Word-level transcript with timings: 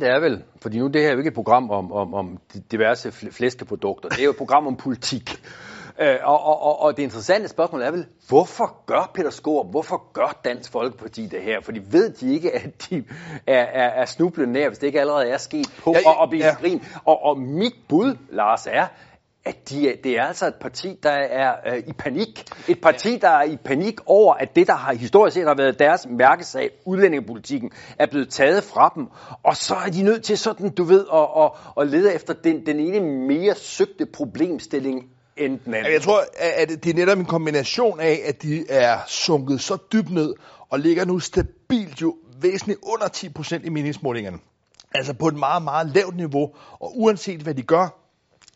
Det 0.00 0.08
er 0.08 0.20
vel, 0.20 0.42
fordi 0.62 0.78
nu 0.78 0.86
det 0.86 1.02
her 1.02 1.08
er 1.08 1.12
jo 1.12 1.18
ikke 1.18 1.28
et 1.28 1.34
program 1.34 1.70
om, 1.70 1.92
om, 1.92 2.14
om 2.14 2.38
diverse 2.70 3.12
flæskeprodukter. 3.12 4.08
Det 4.08 4.20
er 4.20 4.24
jo 4.24 4.30
et 4.30 4.36
program 4.36 4.66
om 4.66 4.76
politik. 4.76 5.40
Øh, 6.00 6.16
og, 6.22 6.44
og, 6.44 6.62
og, 6.62 6.80
og 6.80 6.96
det 6.96 7.02
interessante 7.02 7.48
spørgsmål 7.48 7.82
er 7.82 7.90
vel, 7.90 8.06
hvorfor 8.28 8.84
gør 8.86 9.10
Peter 9.14 9.30
Skårup, 9.30 9.70
hvorfor 9.70 10.12
gør 10.12 10.40
Dansk 10.44 10.72
Folkeparti 10.72 11.26
det 11.26 11.42
her? 11.42 11.60
Fordi 11.60 11.80
ved 11.90 12.10
de 12.10 12.34
ikke, 12.34 12.54
at 12.54 12.90
de 12.90 13.04
er, 13.46 13.62
er, 13.62 13.88
er 13.88 14.04
snublende 14.04 14.52
nær, 14.52 14.68
hvis 14.68 14.78
det 14.78 14.86
ikke 14.86 15.00
allerede 15.00 15.28
er 15.28 15.36
sket 15.36 15.66
på 15.78 15.92
ja, 15.92 15.98
ja, 15.98 16.10
og, 16.10 16.28
blive 16.28 16.46
ja. 16.46 16.54
grin. 16.54 16.82
Og, 17.04 17.22
og 17.22 17.38
mit 17.38 17.74
bud, 17.88 18.16
Lars, 18.30 18.66
er, 18.66 18.86
at 19.44 19.70
de, 19.70 19.96
det 20.04 20.18
er 20.18 20.22
altså 20.22 20.46
et 20.46 20.54
parti, 20.60 20.98
der 21.02 21.10
er 21.10 21.52
øh, 21.66 21.78
i 21.78 21.92
panik. 21.92 22.44
Et 22.68 22.80
parti, 22.80 23.16
der 23.16 23.28
er 23.28 23.42
i 23.42 23.56
panik 23.64 24.00
over, 24.06 24.34
at 24.34 24.56
det, 24.56 24.66
der 24.66 24.74
har 24.74 24.94
historisk 24.94 25.34
set 25.34 25.46
har 25.46 25.54
været 25.54 25.78
deres 25.78 26.06
mærkesag, 26.10 26.70
udlændingepolitikken, 26.86 27.70
er 27.98 28.06
blevet 28.06 28.28
taget 28.28 28.64
fra 28.64 28.92
dem. 28.94 29.06
Og 29.42 29.56
så 29.56 29.74
er 29.74 29.90
de 29.90 30.02
nødt 30.02 30.22
til 30.22 30.38
sådan, 30.38 30.70
du 30.70 30.84
ved, 30.84 31.06
at, 31.12 31.28
at, 31.44 31.50
at 31.80 31.88
lede 31.90 32.14
efter 32.14 32.34
den, 32.34 32.66
den 32.66 32.80
ene 32.80 33.00
mere 33.00 33.54
søgte 33.54 34.06
problemstilling 34.06 35.04
end 35.36 35.60
den 35.64 35.74
anden. 35.74 35.92
Jeg 35.92 36.02
tror, 36.02 36.20
at 36.40 36.68
det 36.68 36.86
er 36.86 36.94
netop 36.94 37.18
en 37.18 37.24
kombination 37.24 38.00
af, 38.00 38.20
at 38.24 38.42
de 38.42 38.64
er 38.70 38.98
sunket 39.06 39.60
så 39.60 39.76
dybt 39.92 40.10
ned, 40.10 40.34
og 40.70 40.80
ligger 40.80 41.04
nu 41.04 41.18
stabilt 41.18 42.02
jo 42.02 42.16
væsentligt 42.40 42.78
under 42.82 43.06
10% 43.06 43.66
i 43.66 43.68
meningsmålingerne. 43.68 44.38
Altså 44.94 45.14
på 45.14 45.28
et 45.28 45.34
meget, 45.34 45.62
meget 45.62 45.90
lavt 45.94 46.16
niveau, 46.16 46.50
og 46.80 46.92
uanset 47.00 47.40
hvad 47.40 47.54
de 47.54 47.62
gør, 47.62 48.03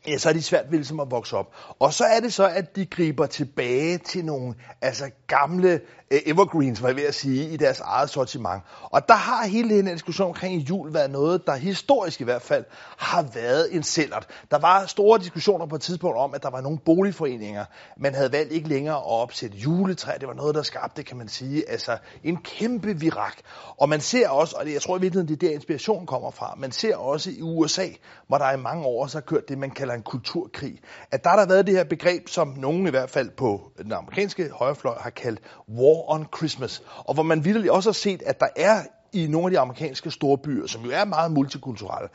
ja, 0.06 0.18
så 0.18 0.28
er 0.28 0.32
de 0.32 0.42
svært 0.42 0.64
ved 0.70 0.78
ligesom 0.78 1.00
at 1.00 1.10
vokse 1.10 1.36
op. 1.36 1.54
Og 1.78 1.92
så 1.92 2.04
er 2.04 2.20
det 2.20 2.32
så, 2.32 2.48
at 2.48 2.76
de 2.76 2.86
griber 2.86 3.26
tilbage 3.26 3.98
til 3.98 4.24
nogle 4.24 4.54
altså 4.82 5.10
gamle 5.26 5.80
uh, 6.10 6.18
evergreens, 6.26 6.82
var 6.82 6.88
jeg 6.88 6.96
ved 6.96 7.04
at 7.04 7.14
sige, 7.14 7.48
i 7.48 7.56
deres 7.56 7.80
eget 7.80 8.10
sortiment. 8.10 8.62
Og 8.82 9.08
der 9.08 9.14
har 9.14 9.46
hele 9.46 9.78
den 9.78 9.86
diskussion 9.86 10.26
omkring 10.26 10.60
jul 10.68 10.94
været 10.94 11.10
noget, 11.10 11.46
der 11.46 11.56
historisk 11.56 12.20
i 12.20 12.24
hvert 12.24 12.42
fald 12.42 12.64
har 12.98 13.22
været 13.22 13.74
en 13.74 13.82
sællert. 13.82 14.26
Der 14.50 14.58
var 14.58 14.86
store 14.86 15.18
diskussioner 15.18 15.66
på 15.66 15.74
et 15.74 15.80
tidspunkt 15.80 16.18
om, 16.18 16.34
at 16.34 16.42
der 16.42 16.50
var 16.50 16.60
nogle 16.60 16.78
boligforeninger, 16.84 17.64
man 17.96 18.14
havde 18.14 18.32
valgt 18.32 18.52
ikke 18.52 18.68
længere 18.68 18.96
at 18.96 19.06
opsætte 19.06 19.56
juletræ. 19.56 20.12
Det 20.20 20.28
var 20.28 20.34
noget, 20.34 20.54
der 20.54 20.62
skabte, 20.62 21.02
kan 21.02 21.16
man 21.16 21.28
sige, 21.28 21.70
altså 21.70 21.98
en 22.24 22.36
kæmpe 22.36 23.00
virak. 23.00 23.36
Og 23.76 23.88
man 23.88 24.00
ser 24.00 24.28
også, 24.28 24.56
og 24.58 24.72
jeg 24.72 24.82
tror 24.82 24.98
i 24.98 25.00
virkeligheden, 25.00 25.28
det 25.28 25.42
er 25.42 25.48
der 25.48 25.54
inspiration 25.54 26.06
kommer 26.06 26.30
fra, 26.30 26.54
man 26.58 26.72
ser 26.72 26.96
også 26.96 27.30
i 27.30 27.42
USA, 27.42 27.86
hvor 28.26 28.38
der 28.38 28.52
i 28.52 28.56
mange 28.56 28.84
år 28.84 29.06
så 29.06 29.16
har 29.16 29.22
kørt 29.22 29.48
det, 29.48 29.58
man 29.58 29.70
kalder 29.70 29.87
en 29.94 30.02
kulturkrig. 30.02 30.80
At 31.10 31.24
der 31.24 31.30
har 31.30 31.36
der 31.36 31.46
været 31.46 31.66
det 31.66 31.74
her 31.74 31.84
begreb, 31.84 32.28
som 32.28 32.48
nogen 32.48 32.86
i 32.86 32.90
hvert 32.90 33.10
fald 33.10 33.30
på 33.30 33.72
den 33.82 33.92
amerikanske 33.92 34.50
højrefløj 34.50 34.98
har 35.00 35.10
kaldt 35.10 35.40
War 35.68 36.14
on 36.14 36.26
Christmas. 36.36 36.82
Og 36.96 37.14
hvor 37.14 37.22
man 37.22 37.44
virkelig 37.44 37.72
også 37.72 37.88
har 37.88 37.92
set, 37.92 38.22
at 38.26 38.40
der 38.40 38.48
er 38.56 38.82
i 39.12 39.26
nogle 39.26 39.46
af 39.46 39.50
de 39.50 39.58
amerikanske 39.58 40.10
storbyer, 40.10 40.66
som 40.66 40.82
jo 40.82 40.90
er 40.90 41.04
meget 41.04 41.32
multikulturelle, 41.32 42.08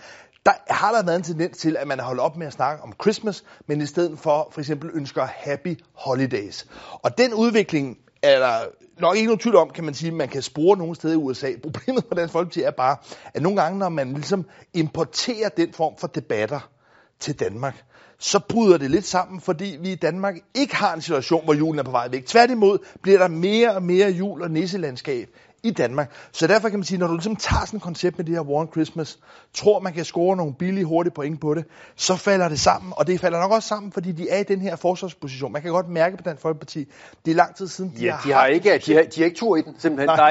der 0.46 0.52
har 0.68 0.92
der 0.92 1.04
været 1.04 1.16
en 1.16 1.24
tendens 1.24 1.58
til, 1.58 1.78
at 1.78 1.88
man 1.88 2.00
har 2.00 2.06
holdt 2.06 2.22
op 2.22 2.38
med 2.38 2.48
at 2.48 2.54
snakke 2.54 2.84
om 2.84 2.94
Christmas, 3.02 3.44
men 3.68 3.82
i 3.82 3.86
stedet 3.86 4.20
for 4.20 4.50
for 4.52 4.62
eksempel 4.62 4.90
ønsker 4.94 5.26
Happy 5.26 5.80
Holidays. 5.94 6.68
Og 6.94 7.18
den 7.18 7.34
udvikling 7.34 7.98
er 8.24 8.40
der 8.40 8.60
nok 9.00 9.16
ikke 9.16 9.28
nogen 9.28 9.40
tvivl 9.40 9.56
om, 9.56 9.70
kan 9.70 9.84
man 9.84 9.94
sige, 9.94 10.08
at 10.08 10.14
man 10.18 10.30
kan 10.30 10.42
spore 10.42 10.78
nogle 10.78 10.96
steder 10.96 11.14
i 11.14 11.18
USA. 11.18 11.52
Problemet 11.64 12.04
for 12.08 12.16
Dansk 12.16 12.32
Folkeparti 12.32 12.62
er 12.62 12.72
bare, 12.72 12.98
at 13.34 13.42
nogle 13.42 13.62
gange, 13.62 13.80
når 13.80 13.90
man 13.90 14.14
ligesom 14.14 14.46
importerer 14.74 15.50
den 15.50 15.74
form 15.74 15.94
for 15.98 16.08
debatter 16.08 16.70
til 17.24 17.40
Danmark, 17.40 17.84
så 18.20 18.40
bryder 18.50 18.78
det 18.78 18.92
lidt 18.92 19.06
sammen, 19.06 19.42
fordi 19.42 19.78
vi 19.82 19.92
i 19.92 19.96
Danmark 19.96 20.36
ikke 20.54 20.76
har 20.76 20.94
en 20.94 21.02
situation, 21.02 21.44
hvor 21.44 21.54
julen 21.54 21.80
er 21.80 21.84
på 21.84 21.92
vej 21.92 22.08
væk. 22.12 22.26
Tværtimod 22.26 22.78
bliver 23.02 23.20
der 23.20 23.28
mere 23.28 23.76
og 23.76 23.84
mere 23.84 24.10
jul- 24.10 24.42
og 24.42 24.52
nisselandskab 24.52 25.30
i 25.64 25.72
Danmark. 25.72 26.12
Så 26.32 26.48
derfor 26.48 26.70
kan 26.70 26.80
man 26.80 26.84
sige, 26.84 26.98
når 26.98 27.08
du 27.08 27.14
ligesom 27.14 27.36
tager 27.36 27.66
sådan 27.66 27.78
et 27.78 27.84
koncept 27.84 28.18
med 28.18 28.26
det 28.26 28.36
her 28.36 28.42
War 28.42 28.60
on 28.60 28.68
Christmas, 28.72 29.20
tror 29.54 29.80
man 29.80 29.94
kan 29.94 30.06
score 30.06 30.38
nogle 30.38 30.54
billige, 30.54 30.86
hurtige 30.86 31.14
point 31.14 31.42
på 31.42 31.54
det, 31.54 31.66
så 31.96 32.16
falder 32.16 32.50
det 32.50 32.60
sammen. 32.60 32.94
Og 32.98 33.08
det 33.08 33.20
falder 33.20 33.40
nok 33.40 33.52
også 33.52 33.68
sammen, 33.68 33.92
fordi 33.92 34.12
de 34.12 34.30
er 34.30 34.40
i 34.40 34.44
den 34.44 34.62
her 34.62 34.76
forsvarsposition. 34.76 35.52
Man 35.52 35.62
kan 35.62 35.72
godt 35.72 35.90
mærke 35.90 36.18
på 36.18 36.24
den 36.30 36.38
Folkeparti, 36.38 36.88
det 37.26 37.32
er 37.32 37.36
lang 37.36 37.56
tid 37.56 37.68
siden, 37.68 37.94
de 37.98 38.06
ja, 38.06 38.12
har 38.12 38.24
de 38.24 38.34
har, 38.34 38.46
ikke, 38.46 38.82
de 38.86 38.94
har, 38.94 39.04
de 39.04 39.22
har 39.22 39.26
ikke 39.26 39.38
tur 39.38 39.56
i 39.56 39.62
den, 39.62 39.76
simpelthen. 39.78 40.08
Nej. 40.08 40.16
Der 40.16 40.24
er 40.24 40.30